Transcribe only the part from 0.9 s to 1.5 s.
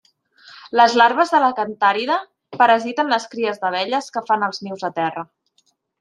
larves de la